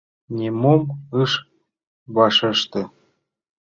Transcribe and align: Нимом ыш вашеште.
Нимом 0.35 0.81
ыш 1.21 1.31
вашеште. 2.15 2.81